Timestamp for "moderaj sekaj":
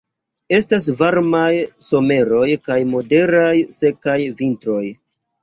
2.95-4.19